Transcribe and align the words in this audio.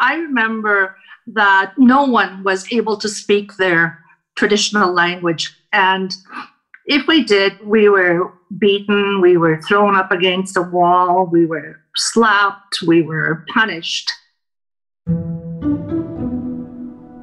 I 0.00 0.16
remember 0.16 0.96
that 1.28 1.74
no 1.78 2.04
one 2.04 2.44
was 2.44 2.70
able 2.72 2.96
to 2.98 3.08
speak 3.08 3.56
their 3.56 3.98
traditional 4.36 4.92
language. 4.92 5.56
And 5.72 6.12
if 6.86 7.06
we 7.06 7.24
did, 7.24 7.64
we 7.64 7.88
were 7.88 8.32
beaten, 8.58 9.20
we 9.20 9.36
were 9.36 9.60
thrown 9.62 9.94
up 9.94 10.12
against 10.12 10.56
a 10.56 10.62
wall, 10.62 11.26
we 11.26 11.46
were 11.46 11.80
slapped, 11.96 12.82
we 12.82 13.02
were 13.02 13.44
punished. 13.52 14.10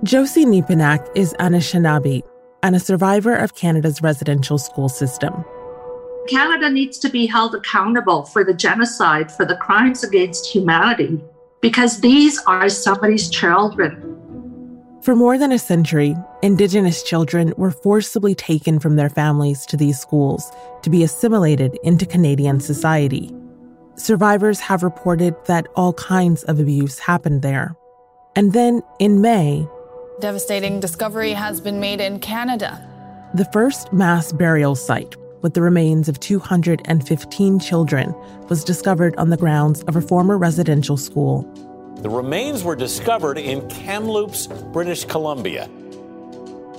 Josie 0.04 0.46
Nepinak 0.46 1.08
is 1.16 1.34
Anishinaabe 1.40 2.24
and 2.64 2.76
a 2.76 2.80
survivor 2.80 3.36
of 3.36 3.56
Canada's 3.56 4.02
residential 4.02 4.58
school 4.58 4.90
system. 4.90 5.46
Canada 6.28 6.70
needs 6.70 6.98
to 7.00 7.10
be 7.10 7.26
held 7.26 7.56
accountable 7.56 8.24
for 8.24 8.44
the 8.44 8.54
genocide, 8.54 9.32
for 9.32 9.46
the 9.46 9.56
crimes 9.56 10.04
against 10.04 10.48
humanity, 10.48 11.22
because 11.62 12.02
these 12.02 12.40
are 12.48 12.70
somebody's 12.70 13.30
children. 13.30 14.08
For 15.04 15.16
more 15.16 15.38
than 15.38 15.52
a 15.52 15.58
century, 15.58 16.16
Indigenous 16.44 17.02
children 17.02 17.54
were 17.58 17.72
forcibly 17.72 18.36
taken 18.36 18.80
from 18.80 18.96
their 18.96 19.10
families 19.10 19.66
to 19.68 19.78
these 19.78 20.00
schools 20.00 20.52
to 20.84 20.90
be 20.90 21.04
assimilated 21.04 21.78
into 21.84 22.06
Canadian 22.06 22.60
society. 22.60 23.34
Survivors 23.96 24.60
have 24.60 24.84
reported 24.84 25.36
that 25.46 25.68
all 25.76 25.94
kinds 25.94 26.44
of 26.44 26.60
abuse 26.60 27.00
happened 27.00 27.42
there. 27.42 27.76
And 28.36 28.54
then 28.54 28.82
in 29.00 29.22
May, 29.22 29.68
devastating 30.20 30.80
discovery 30.80 31.32
has 31.32 31.60
been 31.60 31.80
made 31.80 32.00
in 32.00 32.20
Canada. 32.20 32.88
The 33.34 33.46
first 33.46 33.92
mass 33.92 34.32
burial 34.32 34.76
site 34.76 35.16
with 35.42 35.54
the 35.54 35.62
remains 35.62 36.08
of 36.08 36.20
215 36.20 37.60
children 37.60 38.16
was 38.50 38.64
discovered 38.64 39.16
on 39.18 39.30
the 39.30 39.38
grounds 39.38 39.84
of 39.84 39.96
a 39.96 40.02
former 40.02 40.38
residential 40.38 40.98
school. 40.98 41.44
The 42.02 42.10
remains 42.10 42.64
were 42.64 42.76
discovered 42.76 43.38
in 43.38 43.68
Kamloops, 43.70 44.48
British 44.74 45.06
Columbia. 45.06 45.70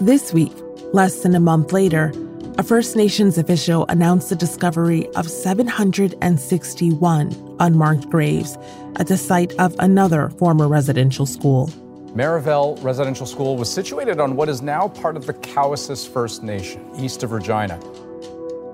This 0.00 0.32
week, 0.32 0.52
less 0.92 1.22
than 1.22 1.34
a 1.34 1.40
month 1.40 1.72
later, 1.72 2.12
a 2.58 2.62
First 2.62 2.96
Nations 2.96 3.38
official 3.38 3.86
announced 3.88 4.28
the 4.28 4.36
discovery 4.36 5.06
of 5.14 5.30
761 5.30 7.56
unmarked 7.60 8.10
graves 8.10 8.58
at 8.96 9.06
the 9.06 9.16
site 9.16 9.54
of 9.58 9.74
another 9.78 10.28
former 10.30 10.68
residential 10.68 11.24
school. 11.24 11.70
Marieval 12.14 12.78
Residential 12.82 13.24
School 13.24 13.56
was 13.56 13.72
situated 13.72 14.20
on 14.20 14.36
what 14.36 14.50
is 14.50 14.60
now 14.60 14.88
part 14.88 15.16
of 15.16 15.24
the 15.24 15.32
Cowessess 15.32 16.06
First 16.06 16.42
Nation, 16.42 16.86
east 16.98 17.22
of 17.22 17.32
Regina. 17.32 17.80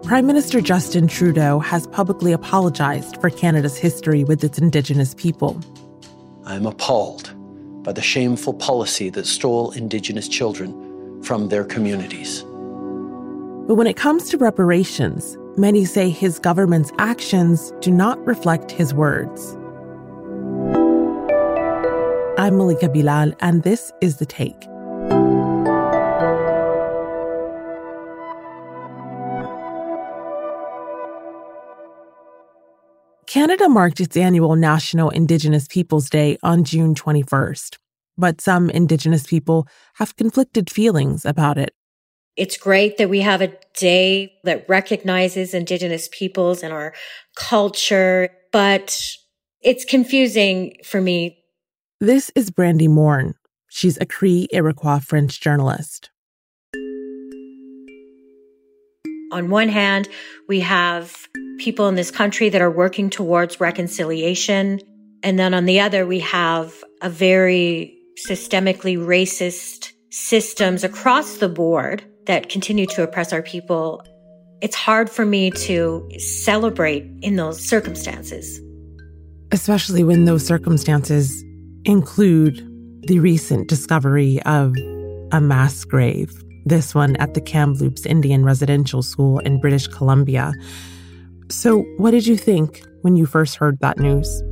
Prime 0.04 0.26
Minister 0.26 0.60
Justin 0.60 1.08
Trudeau 1.08 1.58
has 1.58 1.86
publicly 1.88 2.32
apologized 2.32 3.20
for 3.20 3.30
Canada's 3.30 3.76
history 3.76 4.24
with 4.24 4.42
its 4.44 4.58
Indigenous 4.58 5.12
people. 5.14 5.60
I 6.44 6.54
am 6.54 6.66
appalled 6.66 7.34
by 7.82 7.92
the 7.92 8.00
shameful 8.00 8.54
policy 8.54 9.10
that 9.10 9.26
stole 9.26 9.72
Indigenous 9.72 10.28
children 10.28 11.22
from 11.22 11.48
their 11.48 11.64
communities. 11.64 12.42
But 13.66 13.74
when 13.74 13.86
it 13.86 13.96
comes 13.96 14.30
to 14.30 14.38
reparations, 14.38 15.36
many 15.56 15.84
say 15.84 16.08
his 16.08 16.38
government's 16.38 16.92
actions 16.98 17.72
do 17.80 17.90
not 17.90 18.24
reflect 18.24 18.70
his 18.70 18.94
words. 18.94 19.56
I'm 22.38 22.56
Malika 22.56 22.88
Bilal, 22.88 23.32
and 23.40 23.64
this 23.64 23.92
is 24.00 24.18
The 24.18 24.26
Take. 24.26 24.67
Canada 33.38 33.68
marked 33.68 34.00
its 34.00 34.16
annual 34.16 34.56
National 34.56 35.10
Indigenous 35.10 35.68
Peoples 35.68 36.10
Day 36.10 36.36
on 36.42 36.64
June 36.64 36.92
21st, 36.92 37.76
but 38.16 38.40
some 38.40 38.68
Indigenous 38.68 39.28
people 39.28 39.68
have 39.94 40.16
conflicted 40.16 40.68
feelings 40.68 41.24
about 41.24 41.56
it. 41.56 41.72
It's 42.34 42.56
great 42.56 42.96
that 42.98 43.08
we 43.08 43.20
have 43.20 43.40
a 43.40 43.52
day 43.76 44.32
that 44.42 44.68
recognizes 44.68 45.54
Indigenous 45.54 46.08
peoples 46.10 46.64
and 46.64 46.72
our 46.72 46.92
culture, 47.36 48.28
but 48.50 49.00
it's 49.60 49.84
confusing 49.84 50.76
for 50.82 51.00
me 51.00 51.38
this 52.00 52.32
is 52.34 52.50
Brandi 52.50 52.88
Morin. 52.88 53.34
She's 53.68 53.98
a 54.00 54.06
Cree 54.06 54.48
Iroquois 54.50 54.98
French 54.98 55.40
journalist. 55.40 56.10
On 59.30 59.48
one 59.48 59.68
hand, 59.68 60.08
we 60.48 60.58
have 60.58 61.28
people 61.58 61.88
in 61.88 61.94
this 61.94 62.10
country 62.10 62.48
that 62.48 62.60
are 62.60 62.70
working 62.70 63.10
towards 63.10 63.60
reconciliation. 63.60 64.80
And 65.22 65.38
then 65.38 65.54
on 65.54 65.64
the 65.64 65.80
other, 65.80 66.06
we 66.06 66.20
have 66.20 66.72
a 67.02 67.10
very 67.10 67.98
systemically 68.26 68.96
racist 68.96 69.92
systems 70.10 70.84
across 70.84 71.38
the 71.38 71.48
board 71.48 72.04
that 72.26 72.48
continue 72.48 72.86
to 72.86 73.02
oppress 73.02 73.32
our 73.32 73.42
people. 73.42 74.02
It's 74.60 74.74
hard 74.74 75.08
for 75.08 75.24
me 75.24 75.50
to 75.50 76.08
celebrate 76.18 77.04
in 77.22 77.36
those 77.36 77.60
circumstances. 77.60 78.60
Especially 79.52 80.04
when 80.04 80.24
those 80.24 80.44
circumstances 80.44 81.44
include 81.84 82.56
the 83.06 83.18
recent 83.20 83.68
discovery 83.68 84.42
of 84.42 84.74
a 85.32 85.40
mass 85.40 85.84
grave, 85.84 86.32
this 86.66 86.94
one 86.94 87.16
at 87.16 87.34
the 87.34 87.40
Kamloops 87.40 88.04
Indian 88.04 88.44
Residential 88.44 89.02
School 89.02 89.38
in 89.40 89.60
British 89.60 89.86
Columbia. 89.86 90.52
So, 91.50 91.80
what 91.96 92.10
did 92.10 92.26
you 92.26 92.36
think 92.36 92.82
when 93.02 93.16
you 93.16 93.24
first 93.24 93.56
heard 93.56 93.78
that 93.80 93.98
news? 93.98 94.42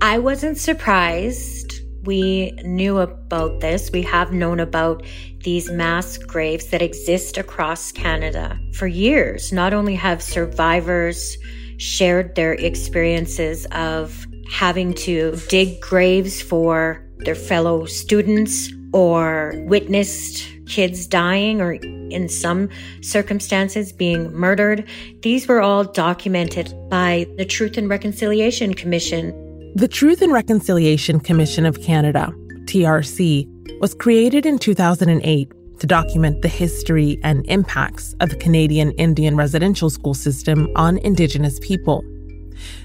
I 0.00 0.18
wasn't 0.18 0.56
surprised. 0.56 1.80
We 2.04 2.52
knew 2.64 2.98
about 2.98 3.60
this. 3.60 3.90
We 3.90 4.02
have 4.02 4.32
known 4.32 4.60
about 4.60 5.02
these 5.42 5.70
mass 5.70 6.16
graves 6.18 6.66
that 6.68 6.82
exist 6.82 7.36
across 7.36 7.92
Canada 7.92 8.58
for 8.74 8.86
years. 8.86 9.52
Not 9.52 9.74
only 9.74 9.94
have 9.94 10.22
survivors 10.22 11.36
shared 11.78 12.34
their 12.34 12.54
experiences 12.54 13.66
of 13.72 14.26
having 14.50 14.94
to 14.94 15.36
dig 15.48 15.80
graves 15.80 16.40
for 16.40 17.04
their 17.18 17.34
fellow 17.34 17.84
students 17.86 18.70
or 18.94 19.52
witnessed 19.66 20.48
kids 20.66 21.06
dying 21.06 21.60
or 21.60 21.72
in 21.72 22.28
some 22.28 22.70
circumstances 23.02 23.92
being 23.92 24.32
murdered. 24.32 24.88
These 25.22 25.48
were 25.48 25.60
all 25.60 25.82
documented 25.82 26.72
by 26.88 27.26
the 27.36 27.44
Truth 27.44 27.76
and 27.76 27.88
Reconciliation 27.88 28.72
Commission. 28.72 29.32
The 29.74 29.88
Truth 29.88 30.22
and 30.22 30.32
Reconciliation 30.32 31.18
Commission 31.18 31.66
of 31.66 31.82
Canada, 31.82 32.32
TRC, 32.66 33.80
was 33.80 33.94
created 33.94 34.46
in 34.46 34.60
2008 34.60 35.52
to 35.80 35.86
document 35.88 36.42
the 36.42 36.48
history 36.48 37.18
and 37.24 37.44
impacts 37.46 38.14
of 38.20 38.30
the 38.30 38.36
Canadian 38.36 38.92
Indian 38.92 39.36
residential 39.36 39.90
school 39.90 40.14
system 40.14 40.68
on 40.76 40.98
Indigenous 40.98 41.58
people. 41.58 42.04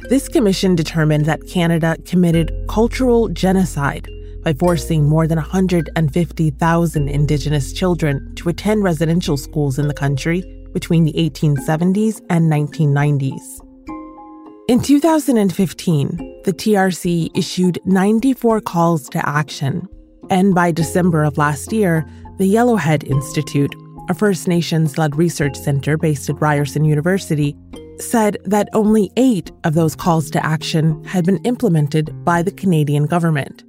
This 0.09 0.27
commission 0.27 0.75
determined 0.75 1.25
that 1.27 1.45
Canada 1.47 1.95
committed 2.05 2.51
cultural 2.67 3.29
genocide 3.29 4.09
by 4.43 4.53
forcing 4.53 5.07
more 5.07 5.27
than 5.27 5.37
150,000 5.37 7.09
Indigenous 7.09 7.73
children 7.73 8.33
to 8.35 8.49
attend 8.49 8.83
residential 8.83 9.37
schools 9.37 9.79
in 9.79 9.87
the 9.87 9.93
country 9.93 10.43
between 10.73 11.03
the 11.03 11.13
1870s 11.13 12.21
and 12.29 12.51
1990s. 12.51 13.65
In 14.67 14.81
2015, 14.81 16.41
the 16.45 16.53
TRC 16.53 17.35
issued 17.35 17.79
94 17.85 18.61
calls 18.61 19.09
to 19.09 19.27
action, 19.27 19.87
and 20.29 20.53
by 20.53 20.71
December 20.71 21.23
of 21.23 21.37
last 21.37 21.73
year, 21.73 22.05
the 22.37 22.53
Yellowhead 22.53 23.03
Institute, 23.09 23.75
a 24.09 24.13
First 24.13 24.47
Nations 24.47 24.97
led 24.97 25.15
research 25.15 25.57
center 25.57 25.97
based 25.97 26.29
at 26.29 26.39
Ryerson 26.39 26.85
University, 26.85 27.55
said 27.99 28.37
that 28.45 28.69
only 28.73 29.11
eight 29.17 29.51
of 29.63 29.73
those 29.73 29.95
calls 29.95 30.29
to 30.31 30.45
action 30.45 31.03
had 31.03 31.25
been 31.25 31.43
implemented 31.45 32.23
by 32.23 32.41
the 32.41 32.51
Canadian 32.51 33.07
government. 33.07 33.63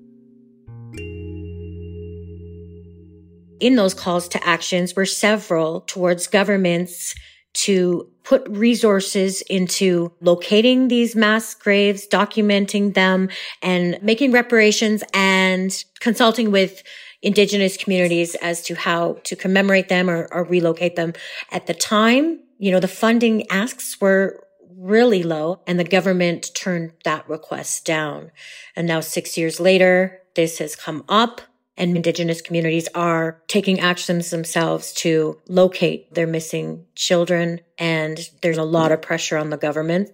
In 3.61 3.77
those 3.77 3.95
calls 3.95 4.27
to 4.29 4.47
actions 4.47 4.97
were 4.97 5.07
several 5.07 5.83
towards 5.83 6.27
governments 6.27 7.15
to 7.53 8.09
put 8.25 8.49
resources 8.49 9.43
into 9.43 10.12
locating 10.21 10.89
these 10.89 11.17
mass 11.17 11.55
graves, 11.55 12.07
documenting 12.07 12.95
them, 12.95 13.29
and 13.62 13.99
making 14.03 14.33
reparations 14.33 15.03
and 15.12 15.85
consulting 16.01 16.51
with 16.51 16.83
indigenous 17.23 17.77
communities 17.77 18.35
as 18.37 18.62
to 18.62 18.75
how 18.75 19.19
to 19.25 19.37
commemorate 19.37 19.89
them 19.89 20.09
or, 20.09 20.29
or 20.33 20.45
relocate 20.45 20.97
them. 20.97 21.12
At 21.51 21.67
the 21.67 21.75
time, 21.75 22.41
you 22.59 22.71
know, 22.71 22.81
the 22.81 22.89
funding 22.89 23.51
asks 23.51 24.01
were 24.01 24.45
really 24.77 25.23
low 25.23 25.61
and 25.67 25.79
the 25.79 25.85
government 25.85 26.51
turned 26.55 26.93
that 27.05 27.29
request 27.29 27.85
down. 27.85 28.31
And 28.75 28.87
now 28.87 29.01
six 29.01 29.37
years 29.37 29.61
later, 29.61 30.21
this 30.35 30.59
has 30.59 30.77
come 30.77 31.05
up 31.09 31.43
and 31.81 31.97
indigenous 31.97 32.41
communities 32.41 32.88
are 32.94 33.43
taking 33.49 33.81
actions 33.81 34.31
themselves 34.31 34.93
to 34.93 35.41
locate 35.49 36.15
their 36.15 36.29
missing 36.29 36.87
children. 36.94 37.61
And 37.79 38.21
there's 38.43 38.59
a 38.59 38.62
lot 38.62 38.93
of 38.93 39.03
pressure 39.03 39.37
on 39.37 39.50
the 39.50 39.56
government 39.56 40.11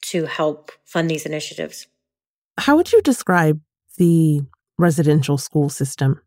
to 0.00 0.24
help 0.24 0.72
fund 0.86 1.10
these 1.10 1.26
initiatives. 1.26 1.86
How 2.56 2.76
would 2.76 2.92
you 2.92 3.02
describe 3.02 3.60
the 3.98 4.42
residential 4.78 5.36
school 5.36 5.68
system. 5.68 6.22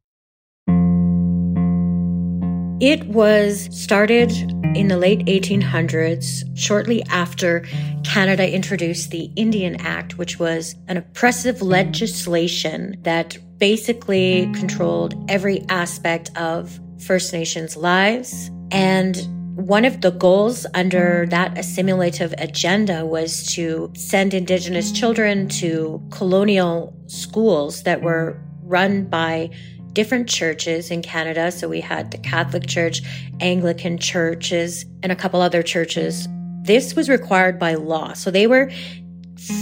It 2.81 3.05
was 3.05 3.69
started 3.69 4.31
in 4.75 4.87
the 4.87 4.97
late 4.97 5.19
1800s, 5.27 6.43
shortly 6.57 7.03
after 7.11 7.63
Canada 8.03 8.51
introduced 8.51 9.11
the 9.11 9.29
Indian 9.35 9.79
Act, 9.81 10.17
which 10.17 10.39
was 10.39 10.73
an 10.87 10.97
oppressive 10.97 11.61
legislation 11.61 12.97
that 13.03 13.37
basically 13.59 14.51
controlled 14.55 15.13
every 15.29 15.63
aspect 15.69 16.35
of 16.35 16.79
First 17.05 17.31
Nations 17.33 17.77
lives. 17.77 18.49
And 18.71 19.15
one 19.55 19.85
of 19.85 20.01
the 20.01 20.09
goals 20.09 20.65
under 20.73 21.27
that 21.27 21.55
assimilative 21.59 22.33
agenda 22.39 23.05
was 23.05 23.45
to 23.53 23.93
send 23.95 24.33
Indigenous 24.33 24.91
children 24.91 25.47
to 25.49 26.01
colonial 26.09 26.99
schools 27.05 27.83
that 27.83 28.01
were 28.01 28.41
run 28.63 29.05
by 29.05 29.51
different 29.93 30.29
churches 30.29 30.91
in 30.91 31.01
Canada. 31.01 31.51
So 31.51 31.67
we 31.67 31.81
had 31.81 32.11
the 32.11 32.17
Catholic 32.17 32.67
Church, 32.67 33.01
Anglican 33.39 33.97
churches, 33.97 34.85
and 35.03 35.11
a 35.11 35.15
couple 35.15 35.41
other 35.41 35.63
churches. 35.63 36.27
This 36.63 36.95
was 36.95 37.09
required 37.09 37.59
by 37.59 37.75
law. 37.75 38.13
So 38.13 38.31
they 38.31 38.47
were 38.47 38.71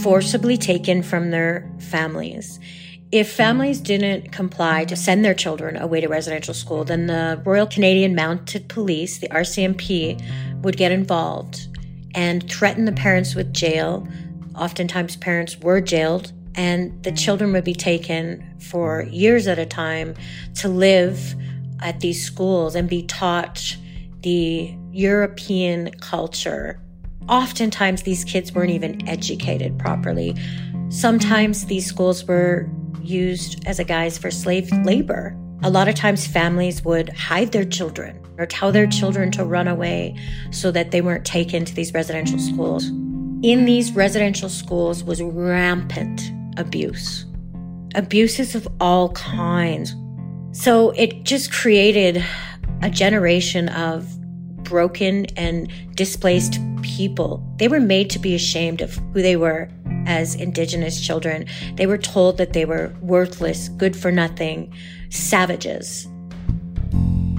forcibly 0.04 0.58
taken 0.58 1.02
from 1.02 1.32
their 1.32 1.70
families. 1.80 2.60
If 3.12 3.32
families 3.32 3.82
didn't 3.82 4.32
comply 4.32 4.86
to 4.86 4.96
send 4.96 5.26
their 5.26 5.34
children 5.34 5.78
away 5.78 6.02
to 6.02 6.08
residential 6.08 6.54
school, 6.54 6.84
then 6.84 7.08
the 7.08 7.42
Royal 7.44 7.66
Canadian 7.66 8.14
Mounted 8.14 8.70
Police, 8.70 9.18
the 9.18 9.30
RCMP, 9.30 10.22
would 10.62 10.78
get 10.78 10.92
involved 10.92 11.68
and 12.14 12.48
threaten 12.52 12.86
the 12.86 12.92
parents 12.92 13.34
with 13.34 13.52
jail. 13.52 14.08
Oftentimes, 14.56 15.16
parents 15.16 15.58
were 15.60 15.82
jailed 15.82 16.34
and 16.60 17.02
the 17.04 17.12
children 17.14 17.54
would 17.54 17.64
be 17.64 17.74
taken 17.74 18.46
for 18.60 19.04
years 19.04 19.48
at 19.48 19.58
a 19.58 19.66
time 19.66 20.14
to 20.54 20.68
live 20.68 21.34
at 21.82 22.02
these 22.02 22.22
schools 22.22 22.76
and 22.76 22.90
be 22.90 23.02
taught 23.04 23.78
the 24.24 24.76
European 24.92 25.90
culture. 26.02 26.78
Oftentimes, 27.30 28.04
these 28.04 28.26
kids 28.26 28.52
weren't 28.52 28.72
even 28.72 29.08
educated 29.08 29.80
properly. 29.80 30.36
Sometimes 30.90 31.68
these 31.68 31.86
schools 31.86 32.26
were 32.26 32.70
used 33.02 33.66
as 33.66 33.80
a 33.80 33.86
guise 33.86 34.18
for 34.18 34.30
slave 34.30 34.70
labor. 34.84 35.34
A 35.64 35.70
lot 35.70 35.88
of 35.88 35.96
times, 35.96 36.28
families 36.28 36.84
would 36.84 37.08
hide 37.08 37.54
their 37.54 37.64
children 37.64 38.20
or 38.38 38.46
tell 38.46 38.74
their 38.74 38.88
children 38.88 39.32
to 39.32 39.46
run 39.46 39.70
away 39.70 40.14
so 40.52 40.72
that 40.72 40.92
they 40.92 41.00
weren't 41.00 41.26
taken 41.26 41.64
to 41.64 41.74
these 41.74 41.94
residential 41.94 42.38
schools. 42.38 42.88
In 43.44 43.64
these 43.64 43.94
residential 43.94 44.50
schools 44.50 45.06
was 45.06 45.22
rampant 45.22 46.34
abuse, 46.60 47.26
abuses 47.96 48.54
of 48.54 48.68
all 48.80 49.10
kinds. 49.14 49.96
So 50.52 50.92
it 50.92 51.24
just 51.24 51.52
created 51.52 52.24
a 52.82 52.90
generation 52.90 53.70
of 53.70 54.08
broken 54.64 55.26
and 55.38 55.72
displaced 55.96 56.60
people. 56.82 57.44
They 57.58 57.68
were 57.68 57.80
made 57.80 58.10
to 58.12 58.20
be 58.20 58.36
ashamed 58.36 58.82
of 58.82 58.96
who 59.14 59.22
they 59.22 59.36
were 59.36 59.70
as 60.06 60.36
Indigenous 60.36 61.00
children. 61.02 61.46
They 61.76 61.88
were 61.88 61.98
told 61.98 62.38
that 62.38 62.54
they 62.54 62.66
were 62.66 62.94
worthless, 63.02 63.70
good 63.70 63.96
for 63.96 64.12
nothing, 64.12 64.74
savages. 65.10 66.08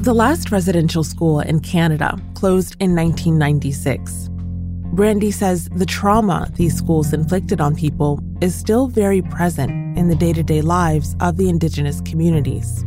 The 0.02 0.14
last 0.14 0.50
residential 0.50 1.04
school 1.04 1.40
in 1.40 1.60
Canada 1.60 2.18
closed 2.34 2.74
in 2.80 2.96
1996. 2.96 4.30
Brandi 4.94 5.32
says 5.32 5.68
the 5.68 5.86
trauma 5.86 6.50
these 6.54 6.76
schools 6.76 7.12
inflicted 7.12 7.60
on 7.60 7.76
people 7.76 8.20
is 8.40 8.56
still 8.56 8.88
very 8.88 9.22
present 9.22 9.70
in 9.96 10.08
the 10.08 10.16
day 10.16 10.32
to 10.32 10.42
day 10.42 10.62
lives 10.62 11.14
of 11.20 11.36
the 11.36 11.48
Indigenous 11.48 12.00
communities. 12.00 12.84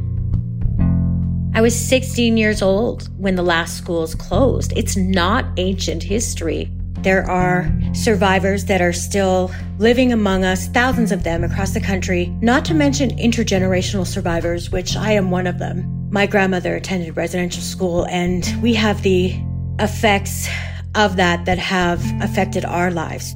I 1.56 1.62
was 1.62 1.74
16 1.74 2.36
years 2.36 2.62
old 2.62 3.08
when 3.18 3.36
the 3.36 3.42
last 3.42 3.78
schools 3.78 4.16
closed. 4.16 4.74
It's 4.76 4.98
not 4.98 5.46
ancient 5.56 6.04
history. 6.04 6.70
There 7.04 7.30
are 7.30 7.72
survivors 7.94 8.66
that 8.66 8.82
are 8.82 8.94
still 8.94 9.50
living 9.78 10.12
among 10.12 10.44
us, 10.44 10.68
thousands 10.68 11.14
of 11.14 11.24
them 11.24 11.42
across 11.44 11.72
the 11.72 11.80
country, 11.80 12.28
not 12.42 12.66
to 12.66 12.74
mention 12.74 13.12
intergenerational 13.12 14.06
survivors, 14.06 14.72
which 14.72 14.98
I 14.98 15.14
am 15.14 15.32
one 15.32 15.48
of 15.48 15.58
them. 15.58 16.10
My 16.12 16.26
grandmother 16.26 16.76
attended 16.76 17.16
residential 17.16 17.62
school, 17.62 18.06
and 18.08 18.46
we 18.62 18.74
have 18.74 19.04
the 19.04 19.36
effects 19.80 20.50
of 20.96 21.16
that 21.16 21.46
that 21.46 21.58
have 21.58 22.04
affected 22.22 22.66
our 22.66 22.92
lives. 22.92 23.36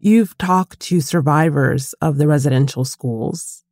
You've 0.00 0.36
talked 0.38 0.80
to 0.80 1.00
survivors 1.00 1.94
of 2.00 2.18
the 2.18 2.26
residential 2.26 2.84
schools. 2.84 3.64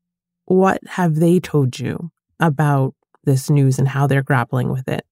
What 0.46 0.80
have 0.86 1.16
they 1.16 1.40
told 1.40 1.78
you 1.78 2.10
about 2.40 2.94
this 3.24 3.48
news 3.48 3.78
and 3.78 3.88
how 3.88 4.06
they're 4.06 4.22
grappling 4.22 4.70
with 4.70 4.88
it? 4.88 5.04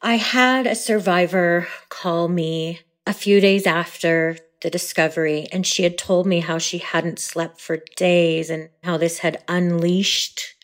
I 0.00 0.16
had 0.16 0.66
a 0.66 0.74
survivor 0.74 1.68
call 1.88 2.28
me 2.28 2.80
a 3.06 3.12
few 3.12 3.40
days 3.40 3.66
after 3.66 4.36
the 4.62 4.70
discovery, 4.70 5.46
and 5.52 5.66
she 5.66 5.82
had 5.82 5.98
told 5.98 6.26
me 6.26 6.40
how 6.40 6.58
she 6.58 6.78
hadn't 6.78 7.18
slept 7.18 7.60
for 7.60 7.80
days 7.96 8.48
and 8.48 8.68
how 8.82 8.96
this 8.96 9.18
had 9.18 9.42
unleashed 9.48 10.54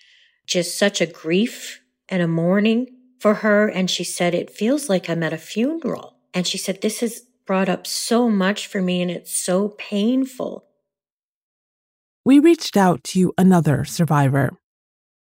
just 0.47 0.79
such 0.79 1.01
a 1.01 1.07
grief 1.07 1.81
and 2.09 2.23
a 2.23 2.29
mourning 2.29 2.87
for 3.19 3.35
her. 3.35 3.69
And 3.69 3.91
she 3.91 4.05
said, 4.05 4.35
It 4.35 4.51
feels 4.51 4.89
like 4.89 5.09
I'm 5.09 5.23
at 5.23 5.33
a 5.33 5.39
funeral. 5.39 6.17
And 6.35 6.47
she 6.47 6.59
said, 6.59 6.81
This 6.81 7.01
has 7.01 7.23
brought 7.47 7.69
up 7.69 7.87
so 7.87 8.29
much 8.29 8.67
for 8.67 8.83
me 8.83 9.01
and 9.01 9.11
it's 9.11 9.35
so 9.35 9.71
painful. 9.71 10.67
We 12.25 12.39
reached 12.39 12.77
out 12.77 13.03
to 13.05 13.33
another 13.39 13.87
survivor. 13.87 14.51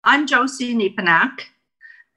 I'm 0.04 0.26
Josie 0.26 0.72
Nepinak, 0.72 1.32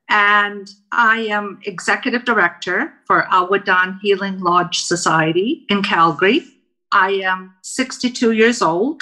and 0.09 0.69
I 0.91 1.21
am 1.21 1.59
executive 1.65 2.23
director 2.23 2.93
for 3.07 3.27
Awo 3.31 3.63
Taan 3.63 3.99
Healing 4.01 4.39
Lodge 4.39 4.81
Society 4.81 5.65
in 5.69 5.81
Calgary. 5.81 6.45
I 6.91 7.11
am 7.23 7.53
62 7.63 8.31
years 8.31 8.61
old. 8.61 9.01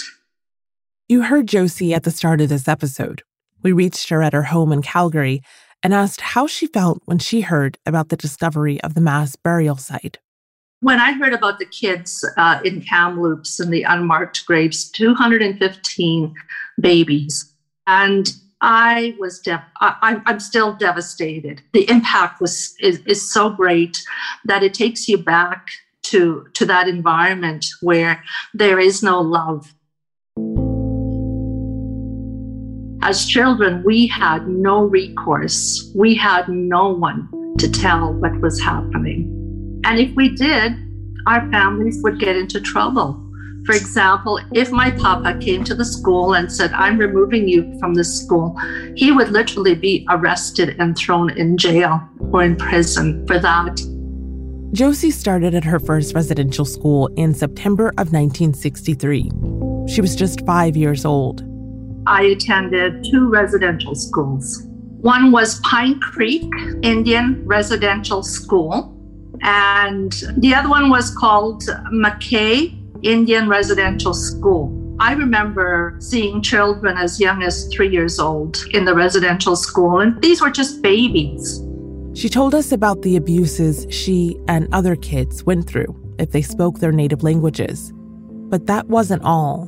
You 1.09 1.23
heard 1.23 1.47
Josie 1.47 1.93
at 1.93 2.03
the 2.03 2.11
start 2.11 2.39
of 2.39 2.47
this 2.47 2.67
episode. 2.67 3.23
We 3.61 3.73
reached 3.73 4.07
her 4.09 4.23
at 4.23 4.33
her 4.33 4.43
home 4.43 4.71
in 4.71 4.81
Calgary 4.81 5.41
and 5.83 5.93
asked 5.93 6.21
how 6.21 6.47
she 6.47 6.65
felt 6.65 7.01
when 7.05 7.19
she 7.19 7.41
heard 7.41 7.77
about 7.85 8.09
the 8.09 8.15
discovery 8.15 8.81
of 8.81 8.93
the 8.93 9.01
mass 9.01 9.35
burial 9.35 9.75
site. 9.75 10.17
When 10.79 10.99
I 10.99 11.11
heard 11.13 11.33
about 11.33 11.59
the 11.59 11.65
kids 11.65 12.25
uh, 12.37 12.59
in 12.63 12.81
Kamloops 12.81 13.59
and 13.59 13.71
the 13.71 13.83
unmarked 13.83 14.45
graves, 14.45 14.89
215 14.91 16.33
babies, 16.79 17.53
and 17.87 18.33
I 18.61 19.15
was 19.19 19.39
dev- 19.39 19.61
I, 19.81 20.21
am 20.25 20.39
still 20.39 20.73
devastated. 20.73 21.61
The 21.73 21.89
impact 21.89 22.39
was 22.39 22.75
is, 22.79 22.99
is 23.05 23.31
so 23.31 23.49
great 23.49 24.01
that 24.45 24.63
it 24.63 24.73
takes 24.73 25.07
you 25.09 25.17
back 25.17 25.67
to 26.03 26.47
to 26.53 26.65
that 26.65 26.87
environment 26.87 27.65
where 27.81 28.23
there 28.53 28.79
is 28.79 29.03
no 29.03 29.19
love, 29.19 29.73
As 33.13 33.27
children, 33.27 33.83
we 33.85 34.07
had 34.07 34.47
no 34.47 34.85
recourse. 34.85 35.91
We 35.93 36.15
had 36.15 36.49
no 36.49 36.89
one 36.89 37.29
to 37.59 37.69
tell 37.69 38.11
what 38.11 38.41
was 38.41 38.59
happening. 38.59 39.79
And 39.85 39.99
if 39.99 40.15
we 40.15 40.29
did, 40.29 40.73
our 41.27 41.47
families 41.51 41.99
would 42.01 42.19
get 42.19 42.35
into 42.35 42.59
trouble. 42.59 43.23
For 43.67 43.75
example, 43.75 44.39
if 44.53 44.71
my 44.71 44.89
papa 44.89 45.37
came 45.39 45.63
to 45.65 45.75
the 45.75 45.85
school 45.85 46.33
and 46.33 46.51
said, 46.51 46.73
I'm 46.73 46.97
removing 46.97 47.47
you 47.47 47.77
from 47.79 47.93
the 47.93 48.03
school, 48.03 48.57
he 48.95 49.11
would 49.11 49.29
literally 49.29 49.75
be 49.75 50.07
arrested 50.09 50.75
and 50.79 50.97
thrown 50.97 51.37
in 51.37 51.55
jail 51.55 52.01
or 52.31 52.41
in 52.41 52.55
prison 52.55 53.27
for 53.27 53.37
that. 53.37 53.79
Josie 54.71 55.11
started 55.11 55.53
at 55.53 55.63
her 55.63 55.79
first 55.79 56.15
residential 56.15 56.65
school 56.65 57.09
in 57.15 57.35
September 57.35 57.89
of 57.89 58.11
1963. 58.11 59.29
She 59.87 60.01
was 60.01 60.15
just 60.15 60.43
five 60.47 60.75
years 60.75 61.05
old. 61.05 61.52
I 62.05 62.23
attended 62.23 63.05
two 63.09 63.29
residential 63.29 63.95
schools. 63.95 64.63
One 65.01 65.31
was 65.31 65.59
Pine 65.61 65.99
Creek 65.99 66.49
Indian 66.81 67.45
Residential 67.45 68.23
School, 68.23 68.97
and 69.41 70.11
the 70.37 70.53
other 70.53 70.69
one 70.69 70.89
was 70.89 71.15
called 71.15 71.63
MacKay 71.91 72.73
Indian 73.01 73.49
Residential 73.49 74.13
School. 74.13 74.79
I 74.99 75.13
remember 75.13 75.97
seeing 75.99 76.41
children 76.41 76.97
as 76.97 77.19
young 77.19 77.43
as 77.43 77.67
three 77.67 77.89
years 77.89 78.19
old 78.19 78.63
in 78.71 78.85
the 78.85 78.93
residential 78.93 79.55
school, 79.55 79.99
and 79.99 80.21
these 80.21 80.41
were 80.41 80.51
just 80.51 80.81
babies. 80.81 81.61
She 82.13 82.29
told 82.29 82.53
us 82.53 82.71
about 82.71 83.01
the 83.01 83.15
abuses 83.15 83.87
she 83.89 84.37
and 84.47 84.73
other 84.73 84.95
kids 84.95 85.43
went 85.43 85.67
through 85.67 85.99
if 86.19 86.31
they 86.31 86.43
spoke 86.43 86.79
their 86.79 86.91
native 86.91 87.23
languages. 87.23 87.91
But 88.49 88.67
that 88.67 88.87
wasn't 88.87 89.23
all 89.23 89.67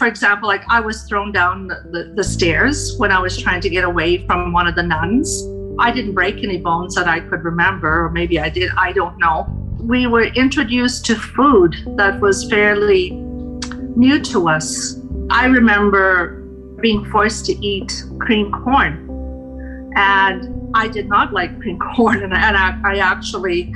for 0.00 0.06
example, 0.06 0.48
like 0.48 0.62
I 0.70 0.80
was 0.80 1.02
thrown 1.02 1.30
down 1.30 1.66
the, 1.66 2.10
the, 2.16 2.24
stairs 2.24 2.96
when 2.96 3.12
I 3.12 3.20
was 3.20 3.36
trying 3.36 3.60
to 3.60 3.68
get 3.68 3.84
away 3.84 4.26
from 4.26 4.50
one 4.50 4.66
of 4.66 4.74
the 4.74 4.82
nuns. 4.82 5.44
I 5.78 5.90
didn't 5.90 6.14
break 6.14 6.42
any 6.42 6.56
bones 6.56 6.94
that 6.94 7.06
I 7.06 7.20
could 7.20 7.44
remember, 7.44 8.06
or 8.06 8.10
maybe 8.10 8.40
I 8.40 8.48
did, 8.48 8.70
I 8.78 8.92
don't 8.92 9.18
know. 9.18 9.44
We 9.78 10.06
were 10.06 10.24
introduced 10.44 11.04
to 11.04 11.16
food 11.16 11.76
that 11.98 12.18
was 12.18 12.48
fairly 12.48 13.10
new 13.10 14.18
to 14.20 14.48
us. 14.48 14.98
I 15.28 15.44
remember 15.44 16.40
being 16.80 17.04
forced 17.10 17.44
to 17.46 17.52
eat 17.62 17.92
cream 18.20 18.50
corn, 18.52 19.92
and 19.96 20.70
I 20.72 20.88
did 20.88 21.10
not 21.10 21.34
like 21.34 21.60
cream 21.60 21.78
corn, 21.94 22.22
and, 22.22 22.32
and 22.32 22.56
I, 22.56 22.80
I 22.86 22.96
actually 23.00 23.74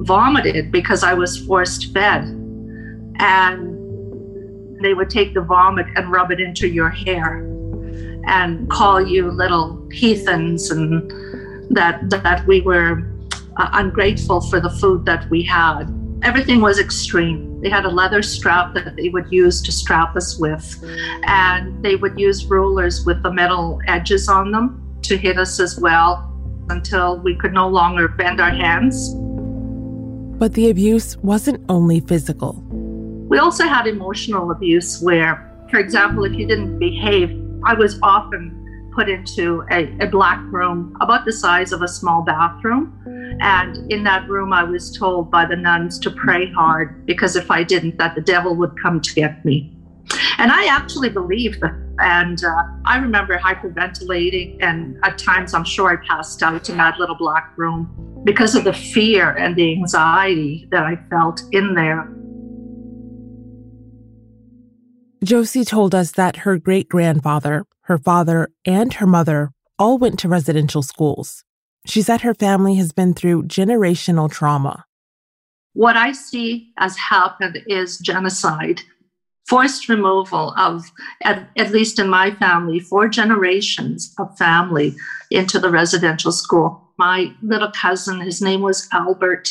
vomited 0.00 0.70
because 0.70 1.02
I 1.02 1.14
was 1.14 1.38
forced 1.38 1.90
fed. 1.94 2.24
And 3.20 3.77
they 4.80 4.94
would 4.94 5.10
take 5.10 5.34
the 5.34 5.40
vomit 5.40 5.86
and 5.96 6.10
rub 6.10 6.30
it 6.30 6.40
into 6.40 6.68
your 6.68 6.90
hair 6.90 7.38
and 8.26 8.68
call 8.70 9.00
you 9.00 9.30
little 9.30 9.86
heathens 9.90 10.70
and 10.70 11.10
that 11.70 12.10
that 12.10 12.46
we 12.46 12.60
were 12.60 13.02
uh, 13.56 13.68
ungrateful 13.72 14.40
for 14.40 14.60
the 14.60 14.70
food 14.70 15.04
that 15.04 15.28
we 15.30 15.42
had. 15.42 15.84
Everything 16.22 16.60
was 16.60 16.78
extreme. 16.78 17.60
They 17.60 17.68
had 17.68 17.84
a 17.84 17.88
leather 17.88 18.22
strap 18.22 18.74
that 18.74 18.96
they 18.96 19.08
would 19.08 19.30
use 19.30 19.60
to 19.62 19.72
strap 19.72 20.16
us 20.16 20.38
with, 20.38 20.84
and 21.24 21.82
they 21.82 21.96
would 21.96 22.18
use 22.18 22.46
rulers 22.46 23.04
with 23.04 23.22
the 23.22 23.32
metal 23.32 23.80
edges 23.86 24.28
on 24.28 24.52
them 24.52 24.98
to 25.02 25.16
hit 25.16 25.38
us 25.38 25.60
as 25.60 25.78
well 25.78 26.24
until 26.70 27.18
we 27.18 27.34
could 27.34 27.52
no 27.52 27.68
longer 27.68 28.08
bend 28.08 28.40
our 28.40 28.50
hands. 28.50 29.14
But 30.38 30.54
the 30.54 30.70
abuse 30.70 31.16
wasn't 31.18 31.64
only 31.68 32.00
physical. 32.00 32.64
We 33.28 33.38
also 33.38 33.64
had 33.64 33.86
emotional 33.86 34.50
abuse 34.50 35.02
where, 35.02 35.54
for 35.70 35.78
example, 35.78 36.24
if 36.24 36.32
you 36.32 36.46
didn't 36.46 36.78
behave, 36.78 37.30
I 37.64 37.74
was 37.74 37.98
often 38.02 38.90
put 38.94 39.08
into 39.08 39.64
a, 39.70 39.96
a, 40.00 40.06
black 40.06 40.40
room 40.50 40.96
about 41.00 41.24
the 41.24 41.32
size 41.32 41.72
of 41.72 41.82
a 41.82 41.88
small 41.88 42.22
bathroom. 42.22 42.98
And 43.40 43.92
in 43.92 44.02
that 44.04 44.28
room, 44.28 44.52
I 44.52 44.64
was 44.64 44.90
told 44.96 45.30
by 45.30 45.44
the 45.44 45.56
nuns 45.56 45.98
to 46.00 46.10
pray 46.10 46.50
hard 46.50 47.04
because 47.04 47.36
if 47.36 47.50
I 47.50 47.62
didn't, 47.62 47.98
that 47.98 48.14
the 48.14 48.22
devil 48.22 48.56
would 48.56 48.80
come 48.82 49.00
to 49.00 49.14
get 49.14 49.44
me. 49.44 49.76
And 50.38 50.50
I 50.50 50.66
actually 50.66 51.10
believed 51.10 51.60
that. 51.60 51.74
And 52.00 52.42
uh, 52.42 52.62
I 52.86 52.98
remember 52.98 53.38
hyperventilating, 53.38 54.58
and 54.62 54.96
at 55.02 55.18
times 55.18 55.52
I'm 55.52 55.64
sure 55.64 55.90
I 55.90 56.06
passed 56.06 56.42
out 56.42 56.68
in 56.70 56.76
that 56.78 56.98
little 56.98 57.16
black 57.16 57.52
room 57.56 58.22
because 58.24 58.54
of 58.54 58.64
the 58.64 58.72
fear 58.72 59.30
and 59.32 59.54
the 59.54 59.72
anxiety 59.72 60.68
that 60.70 60.84
I 60.84 60.96
felt 61.10 61.42
in 61.52 61.74
there. 61.74 62.08
Josie 65.22 65.64
told 65.64 65.94
us 65.94 66.12
that 66.12 66.36
her 66.38 66.58
great 66.58 66.88
grandfather, 66.88 67.64
her 67.82 67.98
father, 67.98 68.50
and 68.64 68.94
her 68.94 69.06
mother 69.06 69.50
all 69.78 69.98
went 69.98 70.18
to 70.20 70.28
residential 70.28 70.82
schools. 70.82 71.44
She 71.86 72.02
said 72.02 72.20
her 72.20 72.34
family 72.34 72.76
has 72.76 72.92
been 72.92 73.14
through 73.14 73.44
generational 73.44 74.30
trauma. 74.30 74.84
What 75.72 75.96
I 75.96 76.12
see 76.12 76.72
as 76.78 76.96
happened 76.96 77.62
is 77.66 77.98
genocide, 77.98 78.82
forced 79.48 79.88
removal 79.88 80.54
of, 80.56 80.90
at, 81.22 81.48
at 81.56 81.72
least 81.72 81.98
in 81.98 82.08
my 82.08 82.32
family, 82.32 82.78
four 82.78 83.08
generations 83.08 84.14
of 84.18 84.36
family 84.36 84.94
into 85.30 85.58
the 85.58 85.70
residential 85.70 86.32
school. 86.32 86.92
My 86.96 87.32
little 87.42 87.70
cousin, 87.70 88.20
his 88.20 88.42
name 88.42 88.60
was 88.60 88.88
Albert, 88.92 89.50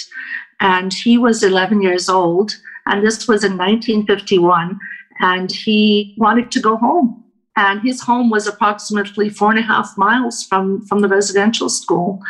and 0.59 0.93
he 0.93 1.17
was 1.17 1.43
11 1.43 1.81
years 1.81 2.09
old. 2.09 2.55
And 2.85 3.05
this 3.05 3.27
was 3.27 3.43
in 3.43 3.57
1951 3.57 4.79
and 5.19 5.51
he 5.51 6.15
wanted 6.17 6.51
to 6.51 6.59
go 6.59 6.77
home. 6.77 7.23
And 7.55 7.81
his 7.81 8.01
home 8.01 8.29
was 8.29 8.45
approximately 8.45 9.29
four 9.29 9.49
and 9.49 9.59
a 9.59 9.63
half 9.63 9.97
miles 9.97 10.43
from, 10.43 10.85
from 10.85 10.99
the 11.01 11.07
residential 11.07 11.69
school. 11.69 12.21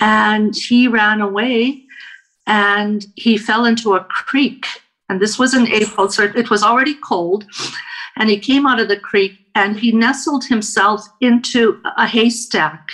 And 0.00 0.54
he 0.54 0.86
ran 0.86 1.20
away 1.22 1.84
and 2.46 3.06
he 3.16 3.38
fell 3.38 3.64
into 3.64 3.94
a 3.94 4.04
creek. 4.04 4.66
And 5.08 5.20
this 5.20 5.38
was 5.38 5.54
in 5.54 5.66
April, 5.66 6.08
so 6.08 6.24
it 6.24 6.50
was 6.50 6.62
already 6.62 6.94
cold. 6.94 7.46
And 8.16 8.28
he 8.28 8.38
came 8.38 8.66
out 8.66 8.80
of 8.80 8.88
the 8.88 8.98
creek 8.98 9.38
and 9.54 9.78
he 9.78 9.92
nestled 9.92 10.44
himself 10.44 11.06
into 11.20 11.80
a 11.96 12.06
haystack 12.06 12.90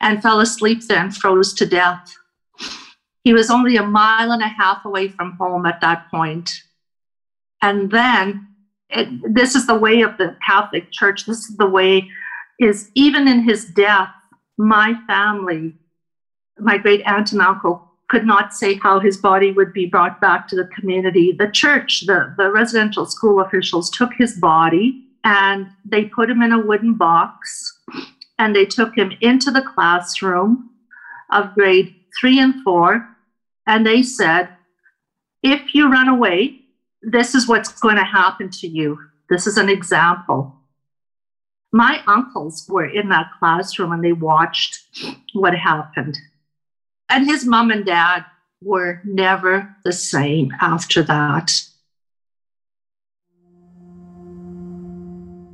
and 0.00 0.22
fell 0.22 0.40
asleep 0.40 0.86
there 0.86 1.00
and 1.02 1.16
froze 1.16 1.54
to 1.54 1.66
death. 1.66 2.14
He 3.24 3.32
was 3.32 3.50
only 3.50 3.76
a 3.76 3.82
mile 3.82 4.32
and 4.32 4.42
a 4.42 4.48
half 4.48 4.84
away 4.84 5.08
from 5.08 5.32
home 5.32 5.66
at 5.66 5.80
that 5.80 6.10
point. 6.10 6.50
And 7.62 7.90
then 7.90 8.48
it, 8.92 9.34
this 9.34 9.54
is 9.54 9.66
the 9.66 9.78
way 9.78 10.02
of 10.02 10.16
the 10.18 10.36
Catholic 10.44 10.90
Church. 10.90 11.26
This 11.26 11.48
is 11.48 11.56
the 11.56 11.68
way, 11.68 12.08
is 12.58 12.90
even 12.94 13.28
in 13.28 13.42
his 13.42 13.64
death, 13.66 14.10
my 14.58 14.94
family, 15.06 15.74
my 16.58 16.78
great 16.78 17.02
aunt 17.06 17.32
and 17.32 17.40
uncle, 17.40 17.86
could 18.08 18.26
not 18.26 18.52
say 18.52 18.74
how 18.74 18.98
his 18.98 19.16
body 19.16 19.52
would 19.52 19.72
be 19.72 19.86
brought 19.86 20.20
back 20.20 20.48
to 20.48 20.56
the 20.56 20.68
community. 20.76 21.32
The 21.32 21.48
church, 21.50 22.02
the, 22.06 22.34
the 22.36 22.50
residential 22.50 23.06
school 23.06 23.40
officials 23.40 23.88
took 23.88 24.10
his 24.18 24.38
body 24.38 25.04
and 25.22 25.68
they 25.84 26.06
put 26.06 26.28
him 26.28 26.42
in 26.42 26.52
a 26.52 26.58
wooden 26.58 26.94
box 26.94 27.80
and 28.38 28.54
they 28.54 28.64
took 28.64 28.96
him 28.96 29.12
into 29.20 29.50
the 29.50 29.62
classroom 29.62 30.70
of 31.30 31.54
grade 31.54 31.94
three 32.18 32.40
and 32.40 32.64
four. 32.64 33.06
And 33.66 33.86
they 33.86 34.02
said, 34.02 34.48
if 35.42 35.74
you 35.74 35.90
run 35.90 36.08
away, 36.08 36.60
this 37.02 37.34
is 37.34 37.48
what's 37.48 37.80
going 37.80 37.96
to 37.96 38.04
happen 38.04 38.50
to 38.50 38.68
you. 38.68 38.98
This 39.28 39.46
is 39.46 39.56
an 39.56 39.68
example. 39.68 40.56
My 41.72 42.02
uncles 42.06 42.66
were 42.68 42.86
in 42.86 43.08
that 43.10 43.30
classroom 43.38 43.92
and 43.92 44.04
they 44.04 44.12
watched 44.12 44.80
what 45.32 45.54
happened. 45.54 46.18
And 47.08 47.26
his 47.26 47.46
mom 47.46 47.70
and 47.70 47.84
dad 47.84 48.24
were 48.60 49.00
never 49.04 49.74
the 49.84 49.92
same 49.92 50.52
after 50.60 51.02
that. 51.04 51.52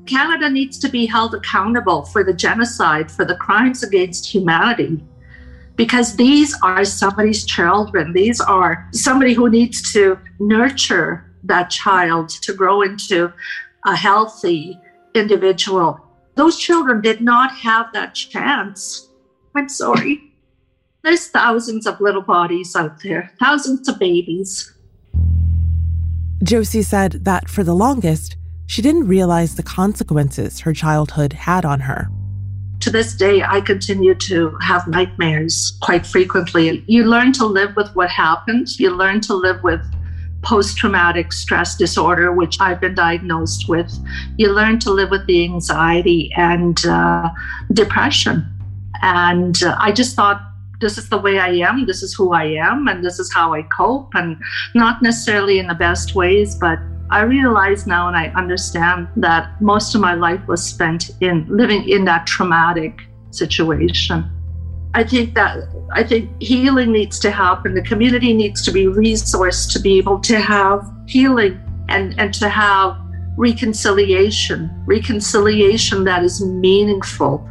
Canada 0.06 0.48
needs 0.48 0.78
to 0.78 0.88
be 0.88 1.04
held 1.04 1.34
accountable 1.34 2.04
for 2.04 2.22
the 2.22 2.32
genocide, 2.32 3.10
for 3.10 3.24
the 3.24 3.36
crimes 3.36 3.82
against 3.82 4.26
humanity, 4.26 5.04
because 5.74 6.16
these 6.16 6.56
are 6.62 6.84
somebody's 6.84 7.44
children. 7.44 8.12
These 8.12 8.40
are 8.40 8.88
somebody 8.92 9.34
who 9.34 9.50
needs 9.50 9.92
to 9.92 10.18
nurture 10.38 11.25
that 11.48 11.70
child 11.70 12.28
to 12.28 12.52
grow 12.52 12.82
into 12.82 13.32
a 13.84 13.96
healthy 13.96 14.78
individual. 15.14 16.00
Those 16.34 16.58
children 16.58 17.00
did 17.00 17.20
not 17.20 17.54
have 17.56 17.92
that 17.92 18.14
chance. 18.14 19.08
I'm 19.54 19.68
sorry. 19.68 20.32
There's 21.02 21.28
thousands 21.28 21.86
of 21.86 22.00
little 22.00 22.22
bodies 22.22 22.74
out 22.76 23.02
there, 23.02 23.32
thousands 23.38 23.88
of 23.88 23.98
babies. 23.98 24.72
Josie 26.42 26.82
said 26.82 27.24
that 27.24 27.48
for 27.48 27.64
the 27.64 27.74
longest, 27.74 28.36
she 28.66 28.82
didn't 28.82 29.06
realize 29.06 29.54
the 29.54 29.62
consequences 29.62 30.60
her 30.60 30.74
childhood 30.74 31.32
had 31.32 31.64
on 31.64 31.80
her. 31.80 32.08
To 32.80 32.90
this 32.90 33.14
day, 33.14 33.42
I 33.42 33.60
continue 33.62 34.14
to 34.14 34.56
have 34.60 34.86
nightmares 34.86 35.78
quite 35.80 36.04
frequently. 36.04 36.84
You 36.86 37.04
learn 37.04 37.32
to 37.34 37.46
live 37.46 37.74
with 37.76 37.88
what 37.94 38.10
happened, 38.10 38.78
you 38.78 38.90
learn 38.90 39.20
to 39.22 39.34
live 39.34 39.62
with 39.62 39.80
post 40.42 40.76
traumatic 40.76 41.32
stress 41.32 41.76
disorder, 41.76 42.32
which 42.32 42.60
I've 42.60 42.80
been 42.80 42.94
diagnosed 42.94 43.68
with, 43.68 43.92
you 44.36 44.52
learn 44.52 44.78
to 44.80 44.90
live 44.90 45.10
with 45.10 45.26
the 45.26 45.44
anxiety 45.44 46.32
and 46.36 46.78
uh, 46.86 47.30
depression. 47.72 48.46
And 49.02 49.62
uh, 49.62 49.76
I 49.78 49.92
just 49.92 50.14
thought, 50.14 50.40
this 50.80 50.98
is 50.98 51.08
the 51.08 51.18
way 51.18 51.38
I 51.38 51.48
am, 51.48 51.86
this 51.86 52.02
is 52.02 52.14
who 52.14 52.32
I 52.32 52.44
am, 52.44 52.86
and 52.86 53.04
this 53.04 53.18
is 53.18 53.32
how 53.32 53.54
I 53.54 53.62
cope, 53.62 54.14
and 54.14 54.36
not 54.74 55.02
necessarily 55.02 55.58
in 55.58 55.66
the 55.68 55.74
best 55.74 56.14
ways, 56.14 56.54
but 56.54 56.78
I 57.08 57.22
realize 57.22 57.86
now 57.86 58.08
and 58.08 58.16
I 58.16 58.28
understand 58.28 59.08
that 59.16 59.60
most 59.62 59.94
of 59.94 60.00
my 60.00 60.14
life 60.14 60.46
was 60.46 60.62
spent 60.62 61.10
in 61.20 61.46
living 61.48 61.88
in 61.88 62.04
that 62.06 62.26
traumatic 62.26 63.00
situation. 63.30 64.30
I 64.96 65.04
think 65.04 65.34
that 65.34 65.68
I 65.92 66.02
think 66.02 66.30
healing 66.40 66.90
needs 66.90 67.18
to 67.18 67.30
happen. 67.30 67.74
The 67.74 67.82
community 67.82 68.32
needs 68.32 68.62
to 68.62 68.72
be 68.72 68.86
resourced 68.86 69.70
to 69.74 69.78
be 69.78 69.98
able 69.98 70.18
to 70.20 70.40
have 70.40 70.90
healing 71.06 71.60
and, 71.90 72.18
and 72.18 72.32
to 72.32 72.48
have 72.48 72.96
reconciliation, 73.36 74.70
reconciliation 74.86 76.04
that 76.04 76.24
is 76.24 76.42
meaningful. 76.42 77.46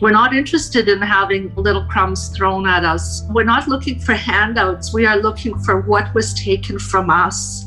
We're 0.00 0.12
not 0.12 0.36
interested 0.36 0.88
in 0.88 1.02
having 1.02 1.52
little 1.56 1.84
crumbs 1.86 2.28
thrown 2.28 2.64
at 2.68 2.84
us. 2.84 3.24
We're 3.30 3.42
not 3.42 3.66
looking 3.66 3.98
for 3.98 4.14
handouts. 4.14 4.94
We 4.94 5.04
are 5.04 5.16
looking 5.16 5.58
for 5.58 5.80
what 5.80 6.14
was 6.14 6.32
taken 6.34 6.78
from 6.78 7.10
us. 7.10 7.64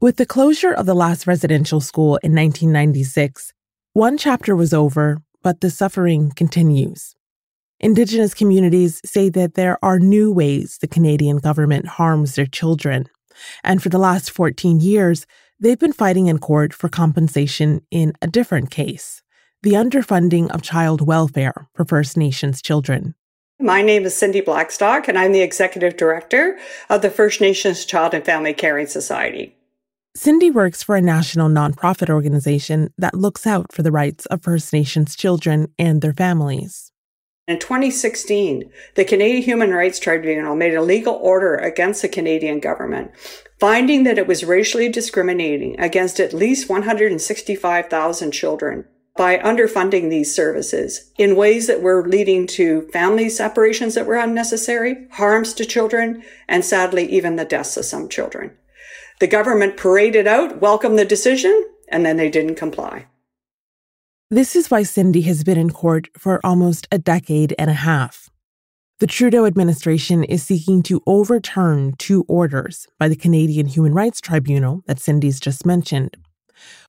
With 0.00 0.18
the 0.18 0.26
closure 0.26 0.72
of 0.72 0.86
the 0.86 0.94
last 0.94 1.26
residential 1.26 1.80
school 1.80 2.16
in 2.22 2.32
1996, 2.32 3.52
one 3.92 4.16
chapter 4.16 4.54
was 4.54 4.72
over, 4.72 5.20
but 5.42 5.60
the 5.60 5.70
suffering 5.70 6.32
continues. 6.34 7.14
Indigenous 7.78 8.34
communities 8.34 9.00
say 9.04 9.30
that 9.30 9.54
there 9.54 9.78
are 9.82 9.98
new 9.98 10.30
ways 10.30 10.78
the 10.80 10.88
Canadian 10.88 11.38
government 11.38 11.86
harms 11.86 12.34
their 12.34 12.46
children. 12.46 13.06
And 13.64 13.82
for 13.82 13.88
the 13.88 13.98
last 13.98 14.30
14 14.30 14.80
years, 14.80 15.26
they've 15.58 15.78
been 15.78 15.94
fighting 15.94 16.26
in 16.26 16.38
court 16.38 16.74
for 16.74 16.88
compensation 16.88 17.80
in 17.90 18.12
a 18.20 18.26
different 18.26 18.70
case 18.70 19.22
the 19.62 19.72
underfunding 19.72 20.50
of 20.50 20.62
child 20.62 21.06
welfare 21.06 21.68
for 21.74 21.84
First 21.84 22.16
Nations 22.16 22.62
children. 22.62 23.14
My 23.58 23.82
name 23.82 24.06
is 24.06 24.16
Cindy 24.16 24.40
Blackstock, 24.40 25.06
and 25.06 25.18
I'm 25.18 25.32
the 25.32 25.42
Executive 25.42 25.98
Director 25.98 26.58
of 26.88 27.02
the 27.02 27.10
First 27.10 27.42
Nations 27.42 27.84
Child 27.84 28.14
and 28.14 28.24
Family 28.24 28.54
Caring 28.54 28.86
Society. 28.86 29.54
Cindy 30.16 30.50
works 30.50 30.82
for 30.82 30.96
a 30.96 31.00
national 31.00 31.48
nonprofit 31.48 32.10
organization 32.10 32.92
that 32.98 33.14
looks 33.14 33.46
out 33.46 33.72
for 33.72 33.82
the 33.82 33.92
rights 33.92 34.26
of 34.26 34.42
First 34.42 34.72
Nations 34.72 35.14
children 35.14 35.72
and 35.78 36.02
their 36.02 36.12
families. 36.12 36.90
In 37.46 37.60
2016, 37.60 38.68
the 38.96 39.04
Canadian 39.04 39.42
Human 39.42 39.70
Rights 39.70 40.00
Tribunal 40.00 40.56
made 40.56 40.74
a 40.74 40.82
legal 40.82 41.14
order 41.14 41.54
against 41.54 42.02
the 42.02 42.08
Canadian 42.08 42.58
government, 42.58 43.12
finding 43.60 44.02
that 44.02 44.18
it 44.18 44.26
was 44.26 44.42
racially 44.42 44.88
discriminating 44.88 45.78
against 45.78 46.18
at 46.18 46.32
least 46.32 46.68
165,000 46.68 48.32
children 48.32 48.84
by 49.16 49.38
underfunding 49.38 50.10
these 50.10 50.34
services 50.34 51.12
in 51.18 51.36
ways 51.36 51.68
that 51.68 51.82
were 51.82 52.06
leading 52.06 52.48
to 52.48 52.82
family 52.92 53.28
separations 53.28 53.94
that 53.94 54.06
were 54.06 54.16
unnecessary, 54.16 55.06
harms 55.12 55.54
to 55.54 55.64
children, 55.64 56.24
and 56.48 56.64
sadly, 56.64 57.08
even 57.08 57.36
the 57.36 57.44
deaths 57.44 57.76
of 57.76 57.84
some 57.84 58.08
children. 58.08 58.50
The 59.20 59.26
government 59.26 59.76
paraded 59.76 60.26
out, 60.26 60.62
welcomed 60.62 60.98
the 60.98 61.04
decision, 61.04 61.66
and 61.88 62.06
then 62.06 62.16
they 62.16 62.30
didn't 62.30 62.54
comply. 62.54 63.06
This 64.30 64.56
is 64.56 64.70
why 64.70 64.82
Cindy 64.82 65.20
has 65.22 65.44
been 65.44 65.58
in 65.58 65.70
court 65.70 66.08
for 66.16 66.40
almost 66.42 66.88
a 66.90 66.98
decade 66.98 67.54
and 67.58 67.68
a 67.68 67.74
half. 67.74 68.30
The 68.98 69.06
Trudeau 69.06 69.44
administration 69.44 70.24
is 70.24 70.42
seeking 70.42 70.82
to 70.84 71.02
overturn 71.06 71.94
two 71.98 72.24
orders 72.28 72.86
by 72.98 73.08
the 73.08 73.16
Canadian 73.16 73.66
Human 73.66 73.92
Rights 73.92 74.22
Tribunal 74.22 74.82
that 74.86 75.00
Cindy's 75.00 75.38
just 75.38 75.66
mentioned. 75.66 76.16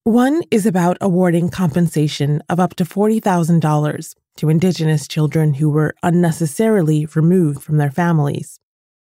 One 0.05 0.41
is 0.51 0.65
about 0.65 0.97
awarding 1.01 1.50
compensation 1.50 2.41
of 2.47 2.61
up 2.61 2.75
to 2.75 2.85
$40,000 2.85 4.15
to 4.38 4.50
Indigenous 4.50 5.05
children 5.05 5.55
who 5.55 5.69
were 5.69 5.95
unnecessarily 6.01 7.07
removed 7.13 7.61
from 7.61 7.77
their 7.77 7.91
families 7.91 8.61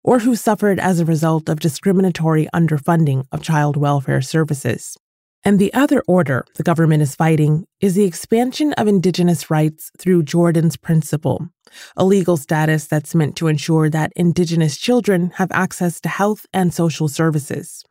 or 0.02 0.20
who 0.20 0.34
suffered 0.34 0.80
as 0.80 1.00
a 1.00 1.04
result 1.04 1.48
of 1.48 1.60
discriminatory 1.60 2.48
underfunding 2.54 3.24
of 3.32 3.42
child 3.42 3.76
welfare 3.76 4.22
services. 4.22 4.96
And 5.42 5.58
the 5.58 5.72
other 5.72 6.02
order 6.06 6.44
the 6.56 6.62
government 6.62 7.02
is 7.02 7.14
fighting 7.14 7.66
is 7.80 7.94
the 7.94 8.04
expansion 8.04 8.74
of 8.74 8.86
Indigenous 8.86 9.50
rights 9.50 9.90
through 9.98 10.24
Jordan's 10.24 10.76
Principle, 10.76 11.48
a 11.96 12.04
legal 12.04 12.36
status 12.36 12.86
that's 12.86 13.14
meant 13.14 13.36
to 13.36 13.48
ensure 13.48 13.88
that 13.88 14.12
Indigenous 14.16 14.76
children 14.76 15.32
have 15.36 15.50
access 15.52 16.00
to 16.02 16.08
health 16.10 16.44
and 16.52 16.74
social 16.74 17.08
services. 17.08 17.84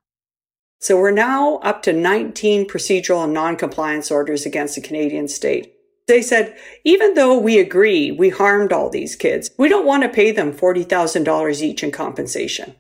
So 0.80 0.98
we're 0.98 1.12
now 1.12 1.58
up 1.58 1.82
to 1.84 1.94
19 1.94 2.68
procedural 2.68 3.24
and 3.24 3.34
non-compliance 3.34 4.12
orders 4.12 4.46
against 4.46 4.76
the 4.76 4.82
Canadian 4.82 5.28
state. 5.28 5.74
They 6.10 6.24
said, 6.24 6.58
even 6.84 7.14
though 7.14 7.38
we 7.38 7.60
agree 7.60 8.12
we 8.12 8.30
harmed 8.30 8.74
all 8.74 8.90
these 8.90 9.16
kids, 9.16 9.52
we 9.60 9.70
don't 9.70 9.86
want 9.86 10.02
to 10.02 10.10
pay 10.10 10.32
them 10.32 10.52
$40,000 10.52 11.62
each 11.62 11.84
in 11.84 11.92
compensation. 11.92 12.74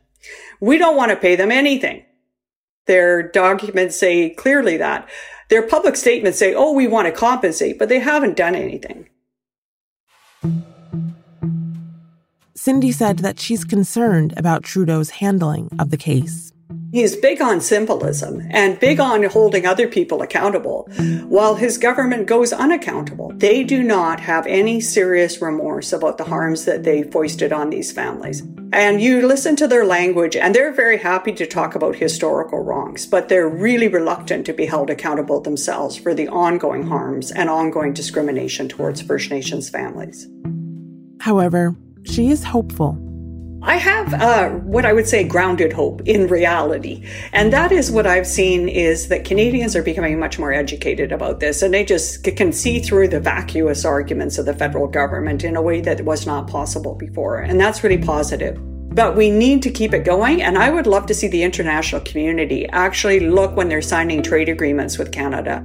We 0.59 0.79
don't 0.79 0.98
want 0.98 1.12
to 1.12 1.15
pay 1.15 1.36
them 1.36 1.51
anything. 1.51 2.03
Their 2.88 3.21
documents 3.21 3.95
say 3.95 4.31
clearly 4.31 4.77
that. 4.77 5.07
Their 5.50 5.62
public 5.62 5.95
statements 5.95 6.39
say, 6.39 6.55
oh, 6.55 6.74
we 6.74 6.88
want 6.88 7.05
to 7.05 7.12
compensate, 7.12 7.77
but 7.77 7.88
they 7.88 8.00
haven't 8.00 8.36
done 8.36 8.55
anything. 8.55 9.07
Cindy 12.55 12.91
said 12.91 13.19
that 13.19 13.39
she's 13.39 13.63
concerned 13.63 14.33
about 14.38 14.63
Trudeau's 14.63 15.12
handling 15.12 15.69
of 15.77 15.91
the 15.91 15.98
case. 15.98 16.51
He's 16.91 17.15
big 17.15 17.39
on 17.39 17.62
symbolism 17.62 18.48
and 18.50 18.79
big 18.79 18.98
mm-hmm. 18.98 19.24
on 19.24 19.24
holding 19.29 19.65
other 19.65 19.88
people 19.88 20.22
accountable, 20.24 20.89
while 21.27 21.55
his 21.55 21.77
government 21.77 22.25
goes 22.25 22.51
unaccountable. 22.51 23.31
They 23.36 23.63
do 23.63 23.84
not 23.84 24.19
have 24.22 24.48
any 24.48 24.81
serious 24.81 25.41
remorse 25.41 25.93
about 25.93 26.17
the 26.17 26.24
harms 26.24 26.65
that 26.65 26.84
they 26.84 27.03
foisted 27.03 27.53
on 27.53 27.69
these 27.69 27.91
families. 27.91 28.41
And 28.74 29.01
you 29.01 29.27
listen 29.27 29.55
to 29.58 29.67
their 29.67 29.86
language, 29.86 30.36
and 30.36 30.55
they're 30.55 30.74
very 30.74 30.98
happy 30.98 31.31
to 31.34 31.46
talk 31.46 31.75
about 31.75 31.96
historical 31.96 32.60
wrongs, 32.60 33.05
but 33.05 33.29
they're 33.29 33.50
really 33.50 33.88
reluctant 33.88 34.46
to 34.48 34.53
be 34.53 34.65
held 34.65 34.89
accountable 34.89 35.42
themselves 35.42 35.96
for 35.96 36.16
the 36.16 36.27
ongoing 36.27 36.83
harms 36.83 37.31
and 37.31 37.50
ongoing 37.50 37.94
discrimination 37.94 38.68
towards 38.68 39.01
First 39.01 39.29
Nations 39.29 39.70
families. 39.70 40.27
However, 41.20 41.75
she 42.03 42.29
is 42.29 42.44
hopeful 42.44 42.98
I 43.61 43.75
have 43.75 44.13
uh, 44.13 44.50
what 44.59 44.85
I 44.85 44.93
would 44.93 45.07
say 45.07 45.25
grounded 45.25 45.74
hope 45.74 46.01
in 46.05 46.27
reality. 46.27 47.05
And 47.33 47.51
that 47.51 47.74
is 47.74 47.91
what 47.91 48.07
I've 48.07 48.27
seen 48.27 48.69
is 48.69 49.09
that 49.09 49.25
Canadians 49.25 49.75
are 49.75 49.83
becoming 49.83 50.17
much 50.17 50.39
more 50.39 50.53
educated 50.53 51.11
about 51.11 51.41
this 51.41 51.61
and 51.61 51.74
they 51.74 51.83
just 51.83 52.24
can 52.24 52.53
see 52.53 52.79
through 52.79 53.09
the 53.09 53.19
vacuous 53.19 53.83
arguments 53.83 54.37
of 54.37 54.45
the 54.45 54.53
federal 54.53 54.87
government 54.87 55.43
in 55.43 55.57
a 55.57 55.61
way 55.61 55.81
that 55.81 56.05
was 56.05 56.25
not 56.25 56.48
possible 56.48 56.95
before. 56.95 57.39
And 57.39 57.59
that's 57.59 57.83
really 57.83 57.98
positive. 57.98 58.57
But 58.95 59.17
we 59.17 59.29
need 59.29 59.61
to 59.63 59.72
keep 59.72 59.93
it 59.93 60.05
going. 60.05 60.41
And 60.41 60.57
I 60.57 60.69
would 60.69 60.87
love 60.87 61.05
to 61.07 61.13
see 61.13 61.27
the 61.27 61.43
international 61.43 62.01
community 62.01 62.65
actually 62.69 63.19
look 63.19 63.57
when 63.57 63.67
they're 63.67 63.81
signing 63.81 64.24
trade 64.24 64.48
agreements 64.48 64.98
with 64.98 65.11
Canada. 65.11 65.59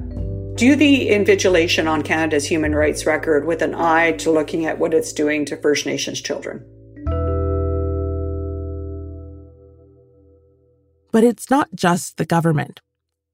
Do 0.57 0.75
the 0.75 1.11
invigilation 1.11 1.89
on 1.89 2.03
Canada's 2.03 2.47
human 2.47 2.75
rights 2.75 3.07
record 3.07 3.45
with 3.45 3.63
an 3.63 3.75
eye 3.75 4.13
to 4.19 4.33
looking 4.33 4.67
at 4.67 4.79
what 4.79 4.95
it's 4.95 5.13
doing 5.13 5.45
to 5.47 5.57
First 5.57 5.87
Nations 5.87 6.21
children. 6.21 6.65
But 11.15 11.23
it's 11.23 11.49
not 11.49 11.69
just 11.77 12.17
the 12.17 12.25
government. 12.25 12.81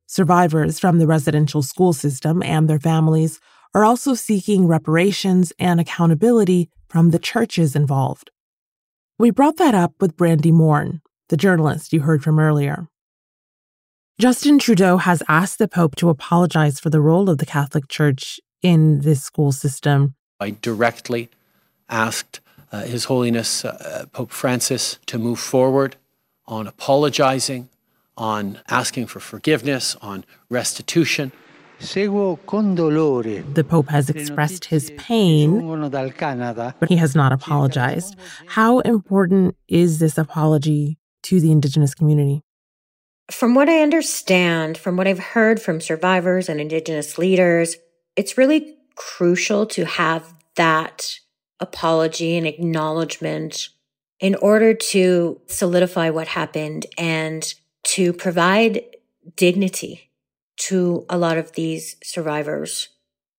Survivors 0.07 0.79
from 0.79 0.99
the 0.99 1.07
residential 1.07 1.63
school 1.63 1.95
system 1.95 2.43
and 2.43 2.69
their 2.69 2.79
families 2.79 3.41
are 3.73 3.87
also 3.87 4.13
seeking 4.13 4.67
reparations 4.67 5.51
and 5.59 5.81
accountability 5.81 6.69
from 6.91 7.09
the 7.09 7.19
churches 7.19 7.75
involved. 7.75 8.31
We 9.19 9.31
brought 9.31 9.57
that 9.57 9.75
up 9.75 9.95
with 9.99 10.15
Brandi 10.15 10.53
Morin, 10.53 11.01
the 11.31 11.39
journalist 11.39 11.95
you 11.95 12.01
heard 12.01 12.23
from 12.23 12.39
earlier. 12.39 12.87
Justin 14.21 14.59
Trudeau 14.59 14.99
has 14.99 15.23
asked 15.27 15.59
the 15.59 15.67
Pope 15.67 15.97
to 15.97 16.11
apologize 16.11 16.79
for 16.79 16.91
the 16.91 17.01
role 17.01 17.31
of 17.31 17.39
the 17.39 17.47
Catholic 17.47 17.89
Church 17.89 18.39
in 18.61 19.01
this 19.01 19.23
school 19.23 19.53
system. 19.53 20.17
I 20.39 20.51
directly 20.61 21.31
asked 21.89 22.41
uh, 22.73 22.83
His 22.83 23.05
Holiness 23.05 23.65
uh, 23.65 24.05
Pope 24.13 24.33
Francis 24.33 24.99
to 25.07 25.19
move 25.19 25.41
forward 25.41 25.97
on 26.51 26.67
apologizing, 26.67 27.69
on 28.17 28.61
asking 28.69 29.07
for 29.07 29.21
forgiveness, 29.21 29.97
on 30.03 30.25
restitution. 30.51 31.33
The 31.81 33.67
Pope 33.67 33.89
has 33.89 34.11
expressed 34.11 34.67
his 34.67 34.93
pain, 34.99 35.81
but 36.79 36.89
he 36.89 36.97
has 36.97 37.17
not 37.17 37.33
apologized. 37.33 38.17
How 38.47 38.81
important 38.81 39.57
is 39.67 39.99
this 39.99 40.19
apology 40.19 40.99
to 41.23 41.41
the 41.41 41.51
Indigenous 41.51 41.95
community? 41.95 42.43
From 43.31 43.55
what 43.55 43.71
I 43.71 43.81
understand, 43.81 44.77
from 44.77 44.97
what 44.97 45.07
I've 45.07 45.21
heard 45.21 45.63
from 45.63 45.81
survivors 45.81 46.51
and 46.51 46.61
Indigenous 46.61 47.17
leaders, 47.17 47.77
it's 48.17 48.37
really 48.37 48.77
crucial 48.97 49.65
to 49.67 49.87
have 49.87 50.35
that 50.57 51.15
apology 51.61 52.37
and 52.37 52.47
acknowledgement 52.47 53.71
in 54.21 54.35
order 54.37 54.75
to 54.75 55.41
solidify 55.47 56.11
what 56.11 56.29
happened 56.29 56.87
and 56.99 57.55
to 57.83 58.13
provide 58.13 58.83
dignity 59.37 60.11
to 60.57 61.07
a 61.09 61.17
lot 61.17 61.39
of 61.39 61.53
these 61.53 61.97
survivors. 62.05 62.89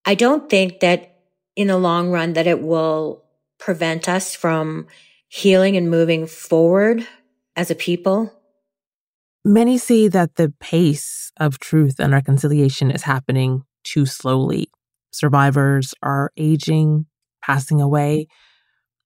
I 0.05 0.15
don't 0.15 0.49
think 0.49 0.79
that 0.79 1.19
in 1.55 1.67
the 1.67 1.77
long 1.77 2.09
run 2.09 2.33
that 2.33 2.47
it 2.47 2.61
will 2.61 3.23
prevent 3.59 4.09
us 4.09 4.33
from 4.33 4.87
healing 5.27 5.77
and 5.77 5.89
moving 5.89 6.25
forward 6.25 7.07
as 7.55 7.69
a 7.69 7.75
people. 7.75 8.33
Many 9.45 9.77
say 9.77 10.07
that 10.07 10.35
the 10.35 10.53
pace 10.59 11.31
of 11.37 11.59
truth 11.59 11.99
and 11.99 12.11
reconciliation 12.11 12.89
is 12.91 13.03
happening 13.03 13.63
too 13.83 14.05
slowly. 14.05 14.69
Survivors 15.11 15.93
are 16.01 16.31
aging, 16.37 17.05
passing 17.43 17.81
away. 17.81 18.27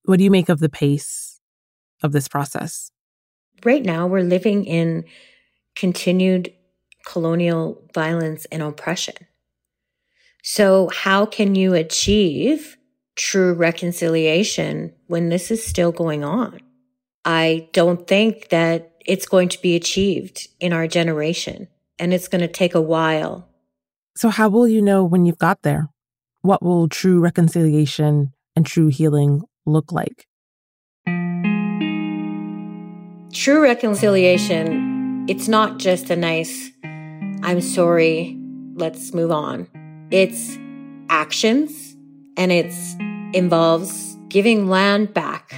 What 0.04 0.18
do 0.18 0.24
you 0.24 0.32
make 0.32 0.50
of 0.50 0.60
the 0.60 0.70
pace 0.70 1.25
of 2.06 2.14
this 2.14 2.28
process? 2.28 2.92
Right 3.64 3.84
now, 3.84 4.08
we're 4.08 4.22
living 4.22 4.66
in 4.66 5.06
continued 5.76 6.54
colonial 7.06 7.84
violence 7.94 8.46
and 8.46 8.62
oppression. 8.62 9.16
So, 10.44 10.90
how 10.94 11.26
can 11.26 11.56
you 11.56 11.74
achieve 11.74 12.78
true 13.16 13.54
reconciliation 13.54 14.94
when 15.08 15.30
this 15.30 15.50
is 15.50 15.66
still 15.66 15.92
going 15.92 16.24
on? 16.24 16.60
I 17.24 17.70
don't 17.74 18.08
think 18.08 18.50
that 18.50 18.94
it's 19.06 19.28
going 19.28 19.50
to 19.50 19.62
be 19.62 19.76
achieved 19.76 20.48
in 20.60 20.74
our 20.74 20.88
generation, 20.88 21.68
and 21.98 22.14
it's 22.14 22.28
going 22.28 22.42
to 22.42 22.48
take 22.48 22.76
a 22.76 22.82
while. 22.82 23.50
So, 24.16 24.30
how 24.30 24.50
will 24.50 24.68
you 24.68 24.82
know 24.82 25.04
when 25.04 25.26
you've 25.26 25.38
got 25.38 25.64
there? 25.64 25.90
What 26.42 26.62
will 26.62 26.88
true 26.88 27.20
reconciliation 27.20 28.34
and 28.56 28.66
true 28.66 28.88
healing 28.88 29.42
look 29.66 29.92
like? 29.92 30.28
True 33.36 33.62
reconciliation, 33.62 35.26
it's 35.28 35.50
not 35.50 35.78
just 35.78 36.10
a 36.10 36.16
nice, 36.16 36.72
I'm 37.44 37.60
sorry, 37.60 38.40
let's 38.76 39.14
move 39.14 39.30
on. 39.30 39.68
It's 40.10 40.58
actions 41.10 41.98
and 42.38 42.50
it 42.54 42.74
involves 43.36 44.16
giving 44.30 44.70
land 44.70 45.14
back, 45.14 45.54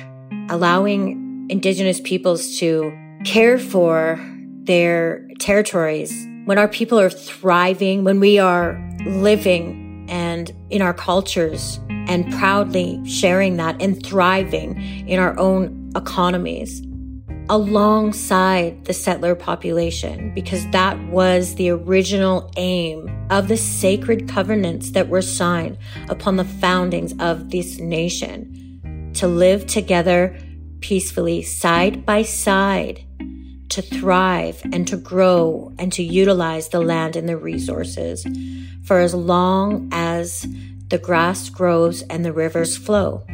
allowing 0.49 1.45
Indigenous 1.51 2.01
peoples 2.01 2.57
to 2.57 2.91
care 3.25 3.59
for 3.59 4.19
their 4.63 5.27
territories, 5.39 6.11
when 6.45 6.57
our 6.57 6.67
people 6.67 6.99
are 6.99 7.11
thriving, 7.11 8.03
when 8.03 8.19
we 8.19 8.39
are 8.39 8.75
living 9.05 10.07
and 10.09 10.51
in 10.71 10.81
our 10.81 10.95
cultures 10.95 11.79
and 11.89 12.33
proudly 12.33 12.99
sharing 13.07 13.57
that 13.57 13.79
and 13.79 14.03
thriving 14.03 14.81
in 15.07 15.19
our 15.19 15.37
own 15.37 15.91
economies 15.95 16.81
alongside 17.49 18.86
the 18.86 18.93
settler 18.93 19.36
population 19.36 20.33
because 20.33 20.69
that 20.71 20.99
was 21.07 21.55
the 21.55 21.69
original 21.69 22.51
aim 22.57 23.10
of 23.29 23.47
the 23.47 23.57
sacred 23.57 24.27
covenants 24.27 24.91
that 24.91 25.07
were 25.07 25.21
signed 25.21 25.77
upon 26.10 26.36
the 26.36 26.43
foundings 26.43 27.13
of 27.19 27.49
this 27.51 27.79
nation 27.79 29.12
to 29.13 29.27
live 29.27 29.65
together 29.65 30.38
peacefully 30.81 31.41
side 31.41 32.05
by 32.05 32.21
side 32.21 33.03
to 33.69 33.81
thrive 33.81 34.62
and 34.71 34.88
to 34.88 34.97
grow 34.97 35.73
and 35.77 35.91
to 35.93 36.03
utilize 36.03 36.69
the 36.69 36.79
land 36.79 37.15
and 37.15 37.27
the 37.27 37.38
resources 37.38 38.25
for 38.83 38.99
as 38.99 39.13
long 39.13 39.89
as 39.91 40.45
the 40.88 40.97
grass 40.97 41.49
grows 41.49 42.01
and 42.03 42.23
the 42.23 42.31
rivers 42.31 42.77
flow. 42.77 43.25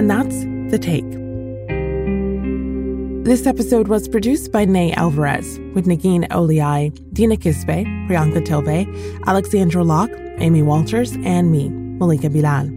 And 0.00 0.08
that's 0.10 0.34
The 0.70 0.78
Take. 0.78 1.10
This 3.22 3.46
episode 3.46 3.88
was 3.88 4.08
produced 4.08 4.50
by 4.50 4.64
Ney 4.64 4.94
Alvarez 4.94 5.58
with 5.74 5.84
Negin 5.84 6.26
Owliaei, 6.28 7.12
Dina 7.12 7.36
Kesbeh, 7.36 7.84
Priyanka 8.08 8.42
Tilve, 8.42 9.26
Alexandra 9.26 9.84
Locke, 9.84 10.14
Amy 10.38 10.62
Walters, 10.62 11.12
and 11.22 11.52
me, 11.52 11.68
Malika 11.68 12.30
Bilal. 12.30 12.70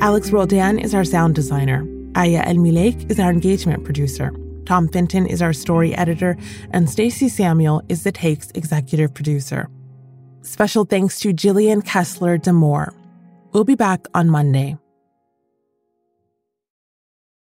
Alex 0.00 0.30
Roldan 0.30 0.78
is 0.78 0.94
our 0.94 1.02
sound 1.04 1.34
designer. 1.34 1.84
Aya 2.14 2.44
Elmileik 2.44 3.10
is 3.10 3.18
our 3.18 3.32
engagement 3.32 3.82
producer. 3.82 4.30
Tom 4.64 4.86
Fenton 4.86 5.26
is 5.26 5.42
our 5.42 5.52
story 5.52 5.92
editor, 5.96 6.36
and 6.70 6.88
Stacey 6.88 7.28
Samuel 7.28 7.82
is 7.88 8.04
the 8.04 8.12
Take's 8.12 8.52
executive 8.54 9.12
producer. 9.12 9.68
Special 10.42 10.84
thanks 10.84 11.18
to 11.18 11.34
Jillian 11.34 11.82
Kestler-D'Amours. 11.82 12.94
We'll 13.50 13.64
be 13.64 13.74
back 13.74 14.06
on 14.14 14.30
Monday. 14.30 14.78